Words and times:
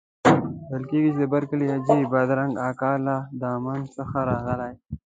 ویل 0.69 0.83
کېږي 0.91 1.11
د 1.15 1.21
برکلي 1.33 1.65
حاجي 1.73 1.99
بادرنګ 2.11 2.53
اکا 2.69 2.91
له 3.05 3.15
دمان 3.41 3.81
څخه 3.95 4.17
راغلی. 4.29 4.73